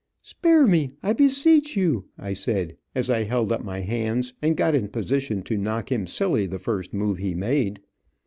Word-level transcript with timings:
"Spare 0.23 0.65
me, 0.65 0.93
I 1.03 1.13
beseech 1.13 1.77
you," 1.77 2.05
I 2.17 2.33
said, 2.33 2.75
as 2.95 3.11
I 3.11 3.21
held 3.21 3.51
up 3.51 3.63
my 3.63 3.81
hands, 3.81 4.33
and 4.41 4.57
got 4.57 4.73
in 4.73 4.87
position 4.87 5.43
to 5.43 5.59
knock 5.59 5.91
him 5.91 6.07
silly 6.07 6.47
the 6.47 6.57
first 6.57 6.91
move 6.91 7.19
he 7.19 7.35
made. 7.35 7.81